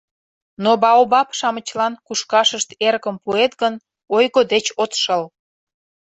Но 0.63 0.71
баобаб-шамычлан 0.81 1.93
кушкашышт 2.05 2.69
эрыкым 2.87 3.15
пуэт 3.23 3.53
гын, 3.61 3.73
ойго 4.15 4.41
деч 4.51 4.65
от 4.83 4.91
шыл. 5.01 5.23